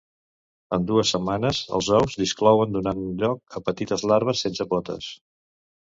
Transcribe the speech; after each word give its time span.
En 0.77 0.87
dues 0.91 1.11
setmanes 1.15 1.59
els 1.79 1.91
ous 1.99 2.17
desclouen 2.23 2.75
donant 2.79 3.07
lloc 3.23 3.61
a 3.61 3.65
petites 3.71 4.09
larves 4.15 4.47
sense 4.49 4.71
potes. 4.77 5.17